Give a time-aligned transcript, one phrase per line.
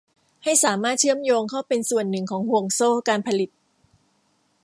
[0.43, 3.49] ให้สามารถเชื่อมโยงเข้าเป็นส่วนหนึ่งของห่วงโซ่การผลิต